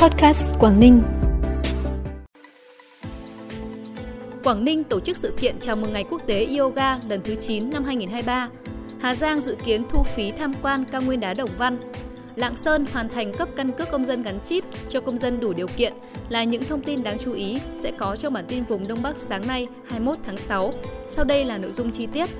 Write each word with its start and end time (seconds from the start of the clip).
Podcast 0.00 0.42
Quảng 0.58 0.80
Ninh. 0.80 1.02
Quảng 4.44 4.64
Ninh 4.64 4.84
tổ 4.84 5.00
chức 5.00 5.16
sự 5.16 5.34
kiện 5.40 5.56
chào 5.60 5.76
mừng 5.76 5.92
Ngày 5.92 6.04
Quốc 6.10 6.26
tế 6.26 6.46
Yoga 6.58 6.98
lần 7.08 7.20
thứ 7.24 7.34
9 7.34 7.70
năm 7.70 7.84
2023. 7.84 8.48
Hà 9.00 9.14
Giang 9.14 9.40
dự 9.40 9.56
kiến 9.64 9.82
thu 9.88 10.02
phí 10.02 10.30
tham 10.30 10.54
quan 10.62 10.84
cao 10.92 11.02
nguyên 11.02 11.20
đá 11.20 11.34
Đồng 11.34 11.50
Văn. 11.58 11.78
Lạng 12.36 12.56
Sơn 12.56 12.86
hoàn 12.92 13.08
thành 13.08 13.32
cấp 13.32 13.48
căn 13.56 13.72
cước 13.72 13.90
công 13.90 14.04
dân 14.04 14.22
gắn 14.22 14.40
chip 14.40 14.64
cho 14.88 15.00
công 15.00 15.18
dân 15.18 15.40
đủ 15.40 15.52
điều 15.52 15.68
kiện 15.76 15.92
là 16.28 16.44
những 16.44 16.64
thông 16.64 16.82
tin 16.82 17.02
đáng 17.02 17.18
chú 17.18 17.32
ý 17.32 17.60
sẽ 17.72 17.92
có 17.98 18.16
trong 18.16 18.32
bản 18.32 18.44
tin 18.48 18.64
vùng 18.64 18.88
Đông 18.88 19.02
Bắc 19.02 19.16
sáng 19.16 19.46
nay 19.46 19.66
21 19.88 20.16
tháng 20.26 20.36
6. 20.36 20.72
Sau 21.08 21.24
đây 21.24 21.44
là 21.44 21.58
nội 21.58 21.72
dung 21.72 21.90
chi 21.90 22.06
tiết. 22.06 22.30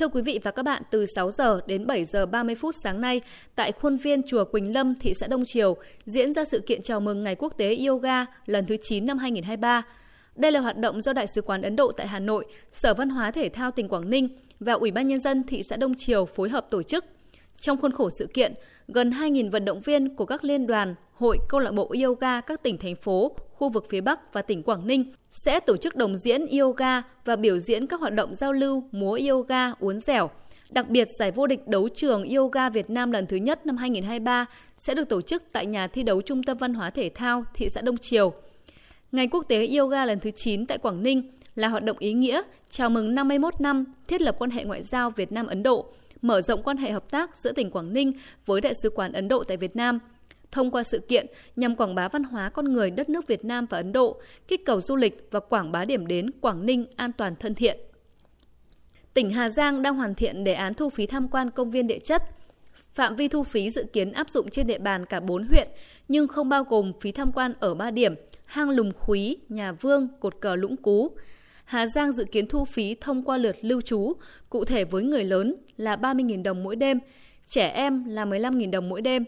Thưa 0.00 0.08
quý 0.08 0.22
vị 0.22 0.40
và 0.42 0.50
các 0.50 0.62
bạn, 0.62 0.82
từ 0.90 1.06
6 1.06 1.30
giờ 1.30 1.60
đến 1.66 1.86
7 1.86 2.04
giờ 2.04 2.26
30 2.26 2.54
phút 2.54 2.74
sáng 2.82 3.00
nay, 3.00 3.20
tại 3.54 3.72
khuôn 3.72 3.96
viên 3.96 4.22
chùa 4.22 4.44
Quỳnh 4.44 4.74
Lâm, 4.74 4.94
thị 4.94 5.14
xã 5.14 5.26
Đông 5.26 5.44
Triều, 5.44 5.76
diễn 6.06 6.32
ra 6.32 6.44
sự 6.44 6.60
kiện 6.60 6.82
chào 6.82 7.00
mừng 7.00 7.24
Ngày 7.24 7.34
Quốc 7.34 7.52
tế 7.56 7.76
Yoga 7.86 8.26
lần 8.46 8.66
thứ 8.66 8.76
9 8.82 9.06
năm 9.06 9.18
2023. 9.18 9.82
Đây 10.36 10.52
là 10.52 10.60
hoạt 10.60 10.76
động 10.76 11.02
do 11.02 11.12
Đại 11.12 11.26
sứ 11.26 11.42
quán 11.42 11.62
Ấn 11.62 11.76
Độ 11.76 11.92
tại 11.92 12.06
Hà 12.06 12.18
Nội, 12.18 12.44
Sở 12.72 12.94
Văn 12.94 13.08
hóa 13.08 13.30
Thể 13.30 13.48
thao 13.48 13.70
tỉnh 13.70 13.88
Quảng 13.88 14.10
Ninh 14.10 14.28
và 14.60 14.72
Ủy 14.72 14.90
ban 14.90 15.08
Nhân 15.08 15.20
dân 15.20 15.44
thị 15.44 15.62
xã 15.62 15.76
Đông 15.76 15.94
Triều 15.94 16.26
phối 16.26 16.48
hợp 16.48 16.66
tổ 16.70 16.82
chức. 16.82 17.04
Trong 17.60 17.80
khuôn 17.80 17.92
khổ 17.92 18.10
sự 18.10 18.26
kiện, 18.26 18.54
gần 18.88 19.10
2.000 19.10 19.50
vận 19.50 19.64
động 19.64 19.80
viên 19.80 20.14
của 20.14 20.26
các 20.26 20.44
liên 20.44 20.66
đoàn, 20.66 20.94
hội, 21.12 21.38
câu 21.48 21.60
lạc 21.60 21.72
bộ 21.72 21.94
yoga 22.04 22.40
các 22.40 22.62
tỉnh, 22.62 22.78
thành 22.78 22.96
phố, 22.96 23.36
khu 23.52 23.68
vực 23.68 23.86
phía 23.88 24.00
Bắc 24.00 24.32
và 24.32 24.42
tỉnh 24.42 24.62
Quảng 24.62 24.86
Ninh 24.86 25.12
sẽ 25.30 25.60
tổ 25.60 25.76
chức 25.76 25.96
đồng 25.96 26.16
diễn 26.16 26.46
yoga 26.58 27.02
và 27.24 27.36
biểu 27.36 27.58
diễn 27.58 27.86
các 27.86 28.00
hoạt 28.00 28.14
động 28.14 28.34
giao 28.34 28.52
lưu 28.52 28.84
múa 28.92 29.18
yoga 29.28 29.72
uốn 29.78 30.00
dẻo. 30.00 30.30
Đặc 30.70 30.88
biệt, 30.88 31.08
giải 31.18 31.30
vô 31.30 31.46
địch 31.46 31.68
đấu 31.68 31.88
trường 31.88 32.28
yoga 32.28 32.70
Việt 32.70 32.90
Nam 32.90 33.12
lần 33.12 33.26
thứ 33.26 33.36
nhất 33.36 33.66
năm 33.66 33.76
2023 33.76 34.46
sẽ 34.78 34.94
được 34.94 35.08
tổ 35.08 35.22
chức 35.22 35.42
tại 35.52 35.66
nhà 35.66 35.86
thi 35.86 36.02
đấu 36.02 36.22
Trung 36.22 36.42
tâm 36.42 36.58
Văn 36.58 36.74
hóa 36.74 36.90
Thể 36.90 37.10
thao 37.14 37.44
thị 37.54 37.68
xã 37.68 37.80
Đông 37.80 37.98
Triều. 37.98 38.32
Ngày 39.12 39.26
Quốc 39.26 39.44
tế 39.48 39.68
Yoga 39.78 40.04
lần 40.04 40.20
thứ 40.20 40.30
9 40.30 40.66
tại 40.66 40.78
Quảng 40.78 41.02
Ninh 41.02 41.22
là 41.54 41.68
hoạt 41.68 41.84
động 41.84 41.96
ý 41.98 42.12
nghĩa 42.12 42.42
chào 42.70 42.90
mừng 42.90 43.14
51 43.14 43.60
năm 43.60 43.84
thiết 44.08 44.22
lập 44.22 44.36
quan 44.38 44.50
hệ 44.50 44.64
ngoại 44.64 44.82
giao 44.82 45.10
Việt 45.10 45.32
Nam-Ấn 45.32 45.62
Độ, 45.62 45.86
mở 46.22 46.40
rộng 46.40 46.62
quan 46.62 46.76
hệ 46.76 46.90
hợp 46.90 47.10
tác 47.10 47.36
giữa 47.36 47.52
tỉnh 47.52 47.70
Quảng 47.70 47.92
Ninh 47.92 48.12
với 48.46 48.60
Đại 48.60 48.72
sứ 48.82 48.90
quán 48.90 49.12
Ấn 49.12 49.28
Độ 49.28 49.44
tại 49.44 49.56
Việt 49.56 49.76
Nam– 49.76 49.98
thông 50.52 50.70
qua 50.70 50.82
sự 50.82 50.98
kiện 50.98 51.26
nhằm 51.56 51.76
quảng 51.76 51.94
bá 51.94 52.08
văn 52.08 52.24
hóa 52.24 52.48
con 52.50 52.72
người 52.72 52.90
đất 52.90 53.08
nước 53.08 53.26
Việt 53.26 53.44
Nam 53.44 53.66
và 53.70 53.78
Ấn 53.78 53.92
Độ, 53.92 54.20
kích 54.48 54.64
cầu 54.66 54.80
du 54.80 54.96
lịch 54.96 55.28
và 55.30 55.40
quảng 55.40 55.72
bá 55.72 55.84
điểm 55.84 56.06
đến 56.06 56.30
Quảng 56.40 56.66
Ninh 56.66 56.86
an 56.96 57.12
toàn 57.12 57.36
thân 57.36 57.54
thiện. 57.54 57.78
Tỉnh 59.14 59.30
Hà 59.30 59.48
Giang 59.48 59.82
đang 59.82 59.96
hoàn 59.96 60.14
thiện 60.14 60.44
đề 60.44 60.52
án 60.52 60.74
thu 60.74 60.90
phí 60.90 61.06
tham 61.06 61.28
quan 61.28 61.50
công 61.50 61.70
viên 61.70 61.86
địa 61.86 61.98
chất. 61.98 62.22
Phạm 62.94 63.16
vi 63.16 63.28
thu 63.28 63.42
phí 63.42 63.70
dự 63.70 63.84
kiến 63.92 64.12
áp 64.12 64.30
dụng 64.30 64.50
trên 64.50 64.66
địa 64.66 64.78
bàn 64.78 65.06
cả 65.06 65.20
4 65.20 65.46
huyện, 65.46 65.68
nhưng 66.08 66.28
không 66.28 66.48
bao 66.48 66.64
gồm 66.64 66.92
phí 67.00 67.12
tham 67.12 67.32
quan 67.32 67.52
ở 67.60 67.74
3 67.74 67.90
điểm, 67.90 68.14
hang 68.44 68.70
Lùng 68.70 68.92
Khúy, 68.92 69.36
Nhà 69.48 69.72
Vương, 69.72 70.08
Cột 70.20 70.40
Cờ 70.40 70.56
Lũng 70.56 70.76
Cú. 70.76 71.16
Hà 71.70 71.86
Giang 71.86 72.12
dự 72.12 72.24
kiến 72.24 72.46
thu 72.46 72.64
phí 72.64 72.94
thông 73.00 73.22
qua 73.22 73.36
lượt 73.36 73.56
lưu 73.60 73.80
trú, 73.80 74.12
cụ 74.48 74.64
thể 74.64 74.84
với 74.84 75.02
người 75.02 75.24
lớn 75.24 75.54
là 75.76 75.96
30.000 75.96 76.42
đồng 76.42 76.62
mỗi 76.62 76.76
đêm, 76.76 76.98
trẻ 77.46 77.68
em 77.68 78.04
là 78.04 78.24
15.000 78.24 78.70
đồng 78.70 78.88
mỗi 78.88 79.00
đêm, 79.00 79.24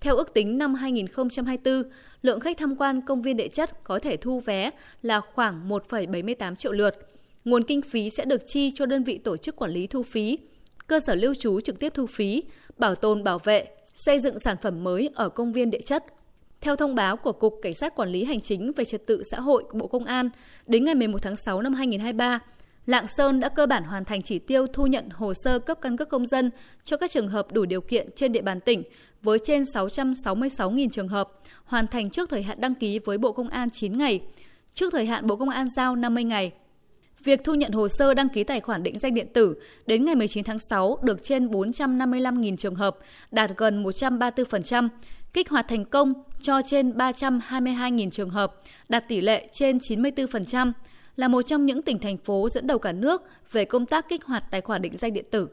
theo 0.00 0.16
ước 0.16 0.34
tính 0.34 0.58
năm 0.58 0.74
2024, 0.74 1.82
lượng 2.22 2.40
khách 2.40 2.58
tham 2.58 2.76
quan 2.76 3.00
công 3.00 3.22
viên 3.22 3.36
địa 3.36 3.48
chất 3.48 3.84
có 3.84 3.98
thể 3.98 4.16
thu 4.16 4.40
vé 4.40 4.70
là 5.02 5.20
khoảng 5.20 5.68
1,78 5.68 6.54
triệu 6.54 6.72
lượt. 6.72 6.94
Nguồn 7.44 7.62
kinh 7.64 7.82
phí 7.82 8.10
sẽ 8.10 8.24
được 8.24 8.46
chi 8.46 8.70
cho 8.74 8.86
đơn 8.86 9.04
vị 9.04 9.18
tổ 9.18 9.36
chức 9.36 9.56
quản 9.56 9.70
lý 9.70 9.86
thu 9.86 10.02
phí, 10.02 10.38
cơ 10.86 11.00
sở 11.00 11.14
lưu 11.14 11.34
trú 11.34 11.60
trực 11.60 11.78
tiếp 11.78 11.92
thu 11.94 12.06
phí, 12.06 12.42
bảo 12.78 12.94
tồn 12.94 13.24
bảo 13.24 13.38
vệ, 13.38 13.66
xây 13.94 14.20
dựng 14.20 14.38
sản 14.38 14.56
phẩm 14.62 14.84
mới 14.84 15.10
ở 15.14 15.28
công 15.28 15.52
viên 15.52 15.70
địa 15.70 15.80
chất. 15.80 16.04
Theo 16.62 16.76
thông 16.76 16.94
báo 16.94 17.16
của 17.16 17.32
Cục 17.32 17.58
Cảnh 17.62 17.74
sát 17.74 17.94
Quản 17.94 18.08
lý 18.08 18.24
Hành 18.24 18.40
chính 18.40 18.72
về 18.76 18.84
Trật 18.84 19.06
tự 19.06 19.22
xã 19.30 19.40
hội 19.40 19.64
của 19.68 19.78
Bộ 19.78 19.86
Công 19.86 20.04
an, 20.04 20.30
đến 20.66 20.84
ngày 20.84 20.94
11 20.94 21.18
tháng 21.22 21.36
6 21.36 21.62
năm 21.62 21.74
2023, 21.74 22.40
Lạng 22.86 23.06
Sơn 23.16 23.40
đã 23.40 23.48
cơ 23.48 23.66
bản 23.66 23.84
hoàn 23.84 24.04
thành 24.04 24.22
chỉ 24.22 24.38
tiêu 24.38 24.66
thu 24.66 24.86
nhận 24.86 25.08
hồ 25.10 25.34
sơ 25.34 25.58
cấp 25.58 25.78
căn 25.80 25.96
cước 25.96 26.08
công 26.08 26.26
dân 26.26 26.50
cho 26.84 26.96
các 26.96 27.10
trường 27.10 27.28
hợp 27.28 27.52
đủ 27.52 27.64
điều 27.64 27.80
kiện 27.80 28.08
trên 28.16 28.32
địa 28.32 28.42
bàn 28.42 28.60
tỉnh 28.60 28.82
với 29.22 29.38
trên 29.44 29.62
666.000 29.62 30.88
trường 30.88 31.08
hợp, 31.08 31.28
hoàn 31.64 31.86
thành 31.86 32.10
trước 32.10 32.30
thời 32.30 32.42
hạn 32.42 32.60
đăng 32.60 32.74
ký 32.74 32.98
với 32.98 33.18
Bộ 33.18 33.32
Công 33.32 33.48
an 33.48 33.70
9 33.70 33.98
ngày, 33.98 34.20
trước 34.74 34.92
thời 34.92 35.06
hạn 35.06 35.26
Bộ 35.26 35.36
Công 35.36 35.48
an 35.48 35.66
giao 35.76 35.96
50 35.96 36.24
ngày. 36.24 36.52
Việc 37.24 37.44
thu 37.44 37.54
nhận 37.54 37.72
hồ 37.72 37.88
sơ 37.88 38.14
đăng 38.14 38.28
ký 38.28 38.44
tài 38.44 38.60
khoản 38.60 38.82
định 38.82 38.98
danh 38.98 39.14
điện 39.14 39.26
tử 39.32 39.54
đến 39.86 40.04
ngày 40.04 40.14
19 40.14 40.44
tháng 40.44 40.58
6 40.58 40.98
được 41.02 41.22
trên 41.22 41.46
455.000 41.46 42.56
trường 42.56 42.74
hợp, 42.74 42.98
đạt 43.30 43.50
gần 43.56 43.82
134%, 43.82 44.88
kích 45.32 45.50
hoạt 45.50 45.68
thành 45.68 45.84
công 45.84 46.12
cho 46.42 46.62
trên 46.66 46.90
322.000 46.90 48.10
trường 48.10 48.30
hợp, 48.30 48.54
đạt 48.88 49.08
tỷ 49.08 49.20
lệ 49.20 49.48
trên 49.52 49.78
94%, 49.78 50.72
là 51.16 51.28
một 51.28 51.42
trong 51.42 51.66
những 51.66 51.82
tỉnh 51.82 51.98
thành 51.98 52.16
phố 52.16 52.48
dẫn 52.48 52.66
đầu 52.66 52.78
cả 52.78 52.92
nước 52.92 53.22
về 53.52 53.64
công 53.64 53.86
tác 53.86 54.08
kích 54.08 54.24
hoạt 54.24 54.44
tài 54.50 54.60
khoản 54.60 54.82
định 54.82 54.96
danh 54.96 55.12
điện 55.12 55.24
tử. 55.30 55.48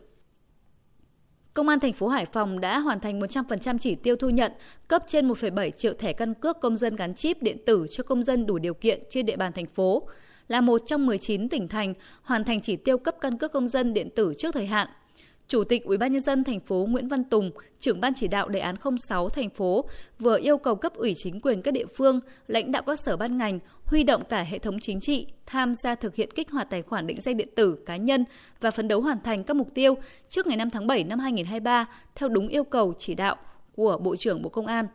Công 1.54 1.70
an 1.70 1.80
thành 1.80 1.94
phố 1.94 2.08
Hải 2.08 2.26
Phòng 2.26 2.60
đã 2.60 2.80
hoàn 2.80 3.00
thành 3.00 3.20
100% 3.20 3.78
chỉ 3.78 3.96
tiêu 3.96 4.16
thu 4.16 4.30
nhận, 4.30 4.52
cấp 4.88 5.04
trên 5.08 5.28
1,7 5.28 5.70
triệu 5.70 5.94
thẻ 5.94 6.14
căn 6.14 6.34
cước 6.34 6.60
công 6.60 6.78
dân 6.78 6.96
gắn 6.96 7.14
chip 7.14 7.44
điện 7.44 7.58
tử 7.66 7.86
cho 7.90 8.04
công 8.04 8.24
dân 8.24 8.46
đủ 8.46 8.58
điều 8.58 8.74
kiện 8.74 9.04
trên 9.10 9.26
địa 9.26 9.36
bàn 9.36 9.52
thành 9.54 9.66
phố, 9.66 10.08
là 10.50 10.62
một 10.62 10.78
trong 10.86 11.06
19 11.06 11.50
tỉnh 11.50 11.68
thành 11.68 11.94
hoàn 12.22 12.44
thành 12.44 12.62
chỉ 12.62 12.76
tiêu 12.76 12.98
cấp 12.98 13.16
căn 13.22 13.38
cước 13.38 13.52
công 13.52 13.68
dân 13.68 13.94
điện 13.94 14.10
tử 14.16 14.34
trước 14.38 14.54
thời 14.54 14.66
hạn. 14.66 14.88
Chủ 15.48 15.64
tịch 15.64 15.84
Ủy 15.84 15.98
ban 15.98 16.14
nhân 16.14 16.22
dân 16.22 16.44
thành 16.44 16.60
phố 16.60 16.86
Nguyễn 16.90 17.08
Văn 17.08 17.24
Tùng, 17.24 17.52
trưởng 17.80 18.02
ban 18.02 18.14
chỉ 18.16 18.28
đạo 18.28 18.50
đề 18.50 18.60
án 18.60 18.76
06 18.98 19.30
thành 19.30 19.50
phố 19.50 19.86
vừa 20.20 20.38
yêu 20.40 20.58
cầu 20.58 20.76
cấp 20.76 20.94
ủy 20.94 21.14
chính 21.18 21.42
quyền 21.42 21.62
các 21.62 21.72
địa 21.72 21.86
phương, 21.98 22.20
lãnh 22.48 22.72
đạo 22.72 22.84
các 22.86 23.00
sở 23.00 23.18
ban 23.18 23.38
ngành 23.38 23.60
huy 23.86 24.04
động 24.04 24.24
cả 24.30 24.42
hệ 24.44 24.60
thống 24.60 24.80
chính 24.80 25.00
trị 25.00 25.28
tham 25.46 25.76
gia 25.76 25.96
thực 25.96 26.16
hiện 26.16 26.30
kích 26.36 26.52
hoạt 26.52 26.70
tài 26.70 26.82
khoản 26.82 27.08
định 27.08 27.22
danh 27.22 27.38
điện 27.38 27.50
tử 27.56 27.78
cá 27.86 27.96
nhân 27.96 28.26
và 28.62 28.72
phấn 28.72 28.88
đấu 28.88 29.02
hoàn 29.02 29.22
thành 29.24 29.44
các 29.44 29.54
mục 29.54 29.74
tiêu 29.74 29.96
trước 30.30 30.48
ngày 30.48 30.58
5 30.58 30.70
tháng 30.70 30.88
7 30.88 31.04
năm 31.04 31.20
2023 31.20 31.86
theo 32.16 32.30
đúng 32.30 32.48
yêu 32.48 32.64
cầu 32.64 32.94
chỉ 32.98 33.16
đạo 33.16 33.36
của 33.76 33.98
Bộ 33.98 34.16
trưởng 34.16 34.42
Bộ 34.42 34.50
Công 34.50 34.66
an. 34.66 34.88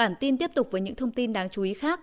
Bản 0.00 0.14
tin 0.20 0.36
tiếp 0.36 0.50
tục 0.54 0.68
với 0.70 0.80
những 0.80 0.94
thông 0.94 1.10
tin 1.10 1.32
đáng 1.32 1.48
chú 1.50 1.62
ý 1.62 1.74
khác. 1.74 2.00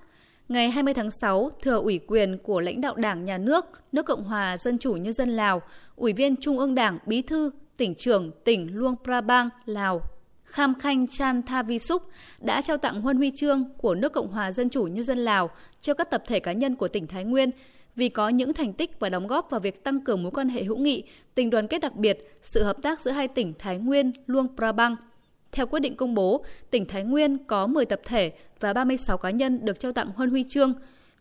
Ngày 0.49 0.69
20 0.69 0.93
tháng 0.93 1.11
6, 1.11 1.51
thừa 1.61 1.77
ủy 1.77 1.99
quyền 2.07 2.37
của 2.37 2.59
lãnh 2.59 2.81
đạo 2.81 2.95
Đảng, 2.95 3.25
Nhà 3.25 3.37
nước, 3.37 3.65
nước 3.91 4.05
Cộng 4.05 4.23
hòa 4.23 4.57
Dân 4.57 4.77
chủ 4.77 4.93
Nhân 4.93 5.13
dân 5.13 5.29
Lào, 5.29 5.61
Ủy 5.95 6.13
viên 6.13 6.35
Trung 6.35 6.57
ương 6.57 6.75
Đảng, 6.75 6.99
Bí 7.05 7.21
thư, 7.21 7.51
tỉnh 7.77 7.95
trưởng 7.95 8.31
tỉnh 8.43 8.69
Luang 8.73 8.95
Prabang, 9.03 9.49
Lào, 9.65 10.01
Kham 10.43 10.79
Khanh 10.79 11.07
Chan 11.07 11.43
Thavisuk 11.43 12.09
đã 12.41 12.61
trao 12.61 12.77
tặng 12.77 13.01
huân 13.01 13.17
huy 13.17 13.31
chương 13.35 13.65
của 13.77 13.95
nước 13.95 14.13
Cộng 14.13 14.31
hòa 14.31 14.51
Dân 14.51 14.69
chủ 14.69 14.83
Nhân 14.83 15.03
dân 15.03 15.17
Lào 15.17 15.49
cho 15.81 15.93
các 15.93 16.11
tập 16.11 16.23
thể 16.27 16.39
cá 16.39 16.51
nhân 16.51 16.75
của 16.75 16.87
tỉnh 16.87 17.07
Thái 17.07 17.23
Nguyên 17.23 17.51
vì 17.95 18.09
có 18.09 18.29
những 18.29 18.53
thành 18.53 18.73
tích 18.73 18.99
và 18.99 19.09
đóng 19.09 19.27
góp 19.27 19.49
vào 19.49 19.59
việc 19.59 19.83
tăng 19.83 20.01
cường 20.01 20.23
mối 20.23 20.31
quan 20.31 20.49
hệ 20.49 20.63
hữu 20.63 20.77
nghị, 20.77 21.03
tình 21.35 21.49
đoàn 21.49 21.67
kết 21.67 21.81
đặc 21.81 21.95
biệt, 21.95 22.37
sự 22.41 22.63
hợp 22.63 22.77
tác 22.81 22.99
giữa 22.99 23.11
hai 23.11 23.27
tỉnh 23.27 23.53
Thái 23.59 23.77
Nguyên, 23.77 24.11
Luang 24.27 24.47
Prabang– 24.55 24.95
theo 25.51 25.67
quyết 25.67 25.79
định 25.79 25.95
công 25.95 26.13
bố, 26.13 26.45
tỉnh 26.71 26.85
Thái 26.85 27.03
Nguyên 27.03 27.37
có 27.37 27.67
10 27.67 27.85
tập 27.85 28.01
thể 28.03 28.31
và 28.59 28.73
36 28.73 29.17
cá 29.17 29.29
nhân 29.29 29.65
được 29.65 29.79
trao 29.79 29.91
tặng 29.91 30.11
huân 30.15 30.29
huy 30.29 30.43
chương, 30.43 30.73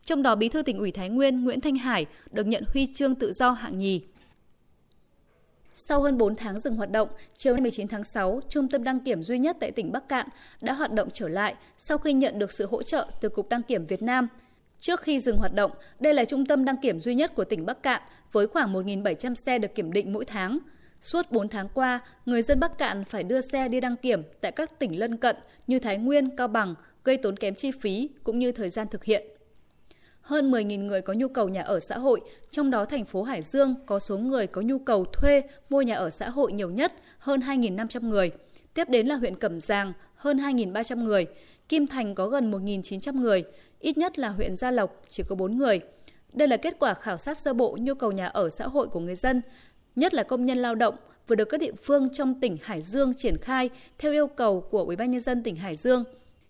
trong 0.04 0.22
đó 0.22 0.34
Bí 0.34 0.48
thư 0.48 0.62
tỉnh 0.62 0.78
ủy 0.78 0.90
Thái 0.90 1.08
Nguyên 1.08 1.44
Nguyễn 1.44 1.60
Thanh 1.60 1.76
Hải 1.76 2.06
được 2.30 2.46
nhận 2.46 2.64
huy 2.72 2.86
chương 2.94 3.14
tự 3.14 3.32
do 3.32 3.50
hạng 3.50 3.78
nhì. 3.78 4.00
Sau 5.74 6.00
hơn 6.00 6.18
4 6.18 6.36
tháng 6.36 6.60
dừng 6.60 6.76
hoạt 6.76 6.90
động, 6.90 7.08
chiều 7.34 7.54
ngày 7.54 7.60
19 7.60 7.88
tháng 7.88 8.04
6, 8.04 8.40
trung 8.48 8.68
tâm 8.68 8.84
đăng 8.84 9.00
kiểm 9.00 9.22
duy 9.22 9.38
nhất 9.38 9.56
tại 9.60 9.70
tỉnh 9.70 9.92
Bắc 9.92 10.08
Cạn 10.08 10.28
đã 10.60 10.72
hoạt 10.72 10.92
động 10.92 11.08
trở 11.12 11.28
lại 11.28 11.54
sau 11.78 11.98
khi 11.98 12.12
nhận 12.12 12.38
được 12.38 12.52
sự 12.52 12.66
hỗ 12.66 12.82
trợ 12.82 13.08
từ 13.20 13.28
Cục 13.28 13.48
Đăng 13.48 13.62
kiểm 13.62 13.86
Việt 13.86 14.02
Nam. 14.02 14.28
Trước 14.80 15.00
khi 15.00 15.20
dừng 15.20 15.36
hoạt 15.36 15.54
động, 15.54 15.70
đây 16.00 16.14
là 16.14 16.24
trung 16.24 16.46
tâm 16.46 16.64
đăng 16.64 16.76
kiểm 16.76 17.00
duy 17.00 17.14
nhất 17.14 17.34
của 17.34 17.44
tỉnh 17.44 17.66
Bắc 17.66 17.82
Cạn 17.82 18.02
với 18.32 18.46
khoảng 18.46 18.72
1.700 18.72 19.34
xe 19.34 19.58
được 19.58 19.74
kiểm 19.74 19.92
định 19.92 20.12
mỗi 20.12 20.24
tháng. 20.24 20.58
Suốt 21.06 21.32
4 21.32 21.48
tháng 21.48 21.68
qua, 21.74 22.00
người 22.26 22.42
dân 22.42 22.60
Bắc 22.60 22.78
Cạn 22.78 23.04
phải 23.04 23.22
đưa 23.22 23.40
xe 23.40 23.68
đi 23.68 23.80
đăng 23.80 23.96
kiểm 23.96 24.22
tại 24.40 24.52
các 24.52 24.78
tỉnh 24.78 24.98
lân 24.98 25.16
cận 25.16 25.36
như 25.66 25.78
Thái 25.78 25.98
Nguyên, 25.98 26.36
Cao 26.36 26.48
Bằng, 26.48 26.74
gây 27.04 27.16
tốn 27.16 27.36
kém 27.36 27.54
chi 27.54 27.70
phí 27.70 28.08
cũng 28.24 28.38
như 28.38 28.52
thời 28.52 28.70
gian 28.70 28.86
thực 28.90 29.04
hiện. 29.04 29.26
Hơn 30.20 30.50
10.000 30.50 30.86
người 30.86 31.00
có 31.00 31.12
nhu 31.12 31.28
cầu 31.28 31.48
nhà 31.48 31.62
ở 31.62 31.80
xã 31.80 31.98
hội, 31.98 32.20
trong 32.50 32.70
đó 32.70 32.84
thành 32.84 33.04
phố 33.04 33.22
Hải 33.22 33.42
Dương 33.42 33.74
có 33.86 33.98
số 33.98 34.18
người 34.18 34.46
có 34.46 34.60
nhu 34.60 34.78
cầu 34.78 35.04
thuê 35.04 35.42
mua 35.70 35.82
nhà 35.82 35.94
ở 35.94 36.10
xã 36.10 36.28
hội 36.28 36.52
nhiều 36.52 36.70
nhất, 36.70 36.92
hơn 37.18 37.40
2.500 37.40 38.08
người. 38.08 38.30
Tiếp 38.74 38.88
đến 38.88 39.06
là 39.06 39.14
huyện 39.14 39.36
Cẩm 39.36 39.60
Giàng, 39.60 39.92
hơn 40.14 40.36
2.300 40.36 41.04
người. 41.04 41.26
Kim 41.68 41.86
Thành 41.86 42.14
có 42.14 42.26
gần 42.26 42.50
1.900 42.50 43.20
người, 43.20 43.44
ít 43.80 43.98
nhất 43.98 44.18
là 44.18 44.28
huyện 44.28 44.56
Gia 44.56 44.70
Lộc 44.70 45.02
chỉ 45.08 45.22
có 45.28 45.34
4 45.34 45.58
người. 45.58 45.80
Đây 46.32 46.48
là 46.48 46.56
kết 46.56 46.76
quả 46.78 46.94
khảo 46.94 47.16
sát 47.16 47.38
sơ 47.38 47.52
bộ 47.52 47.76
nhu 47.80 47.94
cầu 47.94 48.12
nhà 48.12 48.26
ở 48.26 48.50
xã 48.50 48.66
hội 48.66 48.88
của 48.88 49.00
người 49.00 49.16
dân 49.16 49.42
nhất 49.96 50.14
là 50.14 50.22
công 50.22 50.44
nhân 50.44 50.58
lao 50.58 50.74
động 50.74 50.94
vừa 51.26 51.36
được 51.36 51.44
các 51.44 51.60
địa 51.60 51.72
phương 51.72 52.08
trong 52.12 52.40
tỉnh 52.40 52.56
Hải 52.62 52.82
Dương 52.82 53.14
triển 53.14 53.36
khai 53.42 53.70
theo 53.98 54.12
yêu 54.12 54.26
cầu 54.26 54.60
của 54.60 54.82
Ủy 54.82 54.96
ban 54.96 55.10
nhân 55.10 55.20
dân 55.20 55.42
tỉnh 55.42 55.56
Hải 55.56 55.76
Dương. 55.76 56.04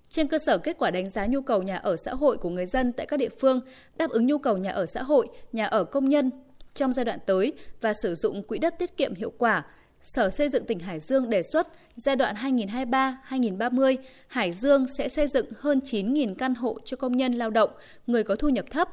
Trên 0.09 0.29
cơ 0.29 0.39
sở 0.47 0.59
kết 0.59 0.77
quả 0.79 0.91
đánh 0.91 1.11
giá 1.11 1.27
nhu 1.27 1.41
cầu 1.41 1.63
nhà 1.63 1.77
ở 1.77 1.97
xã 1.97 2.15
hội 2.15 2.37
của 2.37 2.51
người 2.51 2.67
dân 2.67 2.93
tại 2.93 3.07
các 3.07 3.17
địa 3.17 3.29
phương, 3.41 3.61
đáp 3.97 4.11
ứng 4.11 4.27
nhu 4.27 4.39
cầu 4.39 4.57
nhà 4.57 4.71
ở 4.71 4.87
xã 4.87 5.03
hội, 5.03 5.29
nhà 5.53 5.67
ở 5.67 5.85
công 5.85 6.09
nhân, 6.09 6.31
trong 6.75 6.93
giai 6.93 7.05
đoạn 7.05 7.19
tới 7.27 7.53
và 7.81 7.93
sử 8.03 8.15
dụng 8.15 8.43
quỹ 8.43 8.59
đất 8.59 8.79
tiết 8.79 8.97
kiệm 8.97 9.15
hiệu 9.15 9.33
quả. 9.39 9.65
Sở 10.03 10.31
Xây 10.31 10.49
dựng 10.49 10.65
tỉnh 10.65 10.79
Hải 10.79 11.01
Dương 11.01 11.31
đề 11.31 11.43
xuất 11.43 11.69
giai 11.97 12.17
đoạn 12.17 12.35
2023-2030, 12.35 13.97
Hải 14.27 14.53
Dương 14.53 14.87
sẽ 14.99 15.09
xây 15.09 15.27
dựng 15.27 15.47
hơn 15.59 15.81
9.000 15.85 16.35
căn 16.35 16.55
hộ 16.55 16.79
cho 16.85 16.97
công 16.97 17.17
nhân 17.17 17.33
lao 17.33 17.51
động, 17.51 17.71
người 18.07 18.25
có 18.25 18.37
thu 18.37 18.49
nhập 18.49 18.65
thấp. 18.71 18.89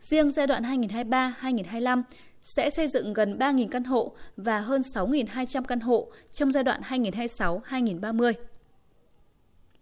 Riêng 0.00 0.32
giai 0.32 0.46
đoạn 0.46 0.62
2023-2025 0.62 2.02
sẽ 2.46 2.70
xây 2.70 2.88
dựng 2.88 3.12
gần 3.12 3.38
3.000 3.38 3.68
căn 3.68 3.84
hộ 3.84 4.12
và 4.36 4.60
hơn 4.60 4.82
6.200 4.94 5.62
căn 5.62 5.80
hộ 5.80 6.10
trong 6.32 6.52
giai 6.52 6.64
đoạn 6.64 6.80
2026-2030. 6.80 8.32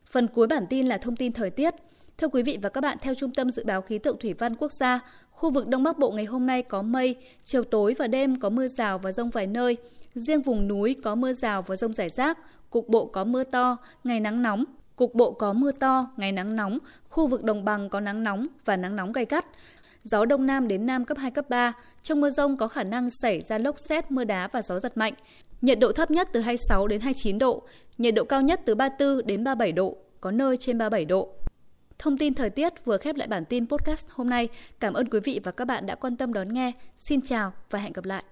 Phần 0.07 0.29
cuối 0.29 0.47
bản 0.47 0.67
tin 0.71 0.87
là 0.87 0.99
thông 0.99 1.17
tin 1.17 1.33
thời 1.33 1.51
tiết. 1.51 1.75
Thưa 2.19 2.29
quý 2.29 2.43
vị 2.43 2.59
và 2.63 2.69
các 2.69 2.81
bạn, 2.81 2.99
theo 3.01 3.15
Trung 3.15 3.35
tâm 3.35 3.51
Dự 3.51 3.65
báo 3.65 3.83
Khí 3.83 3.99
tượng 3.99 4.19
Thủy 4.19 4.33
văn 4.33 4.57
Quốc 4.57 4.73
gia, 4.73 5.01
khu 5.31 5.51
vực 5.51 5.69
Đông 5.69 5.83
Bắc 5.83 5.99
Bộ 5.99 6.11
ngày 6.11 6.25
hôm 6.25 6.47
nay 6.47 6.63
có 6.63 6.83
mây, 6.83 7.17
chiều 7.45 7.65
tối 7.65 7.95
và 7.99 8.07
đêm 8.07 8.41
có 8.41 8.51
mưa 8.51 8.69
rào 8.69 8.99
và 8.99 9.13
rông 9.13 9.31
vài 9.31 9.47
nơi. 9.47 9.77
Riêng 10.15 10.43
vùng 10.43 10.69
núi 10.69 10.97
có 11.05 11.15
mưa 11.15 11.33
rào 11.33 11.63
và 11.63 11.77
rông 11.77 11.95
rải 11.95 12.09
rác, 12.09 12.39
cục 12.71 12.89
bộ 12.89 13.07
có 13.07 13.25
mưa 13.25 13.45
to, 13.45 13.77
ngày 14.05 14.21
nắng 14.21 14.43
nóng, 14.43 14.65
cục 14.97 15.15
bộ 15.15 15.33
có 15.33 15.53
mưa 15.53 15.73
to, 15.73 16.11
ngày 16.17 16.33
nắng 16.33 16.57
nóng, 16.57 16.79
khu 17.09 17.27
vực 17.27 17.43
đồng 17.45 17.65
bằng 17.65 17.89
có 17.89 18.01
nắng 18.01 18.23
nóng 18.23 18.47
và 18.65 18.77
nắng 18.77 18.97
nóng 18.97 19.13
gay 19.13 19.25
gắt. 19.25 19.45
Gió 20.05 20.25
đông 20.25 20.47
nam 20.47 20.69
đến 20.69 20.87
nam 20.87 21.05
cấp 21.05 21.19
2, 21.19 21.31
cấp 21.31 21.45
3. 21.49 21.73
Trong 22.03 22.21
mưa 22.21 22.31
rông 22.31 22.57
có 22.57 22.69
khả 22.69 22.85
năng 22.85 23.11
xảy 23.11 23.41
ra 23.41 23.59
lốc 23.59 23.79
xét, 23.79 24.11
mưa 24.11 24.25
đá 24.25 24.49
và 24.53 24.63
gió 24.63 24.81
giật 24.81 24.97
mạnh. 24.97 25.15
Nhiệt 25.61 25.79
độ 25.79 25.93
thấp 25.93 26.11
nhất 26.11 26.29
từ 26.33 26.41
26 26.41 26.87
đến 26.87 27.01
29 27.01 27.39
độ, 27.39 27.63
nhiệt 27.99 28.15
độ 28.15 28.25
cao 28.25 28.43
nhất 28.43 28.61
từ 28.67 28.75
34 28.75 29.27
đến 29.27 29.45
37 29.45 29.73
độ, 29.73 29.97
có 30.21 30.31
nơi 30.31 30.57
trên 30.57 30.79
37 30.79 31.05
độ. 31.05 31.29
Thông 31.99 32.19
tin 32.19 32.35
thời 32.35 32.51
tiết 32.51 32.85
vừa 32.85 32.97
khép 32.97 33.17
lại 33.17 33.29
bản 33.29 33.45
tin 33.45 33.69
podcast 33.69 34.07
hôm 34.11 34.31
nay. 34.31 34.49
Cảm 34.81 34.95
ơn 34.95 35.09
quý 35.09 35.21
vị 35.21 35.41
và 35.45 35.53
các 35.53 35.65
bạn 35.65 35.87
đã 35.87 35.95
quan 35.95 36.17
tâm 36.17 36.33
đón 36.33 36.55
nghe. 36.55 36.73
Xin 36.97 37.21
chào 37.21 37.53
và 37.71 37.79
hẹn 37.79 37.93
gặp 37.93 38.05
lại. 38.05 38.25